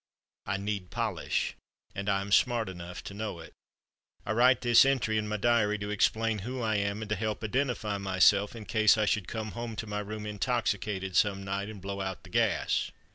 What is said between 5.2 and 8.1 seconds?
my diary to explain who I am and to help identify